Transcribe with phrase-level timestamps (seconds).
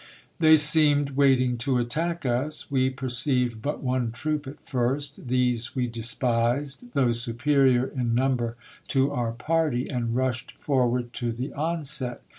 [0.39, 2.71] They seemed waiting to attack us.
[2.71, 5.27] We perceived but one troop at first.
[5.27, 8.55] These we despised, though superior in number
[8.87, 12.23] to our party, and rushed forward to the onset.